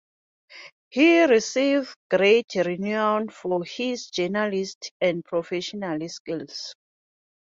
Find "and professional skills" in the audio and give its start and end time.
4.99-6.73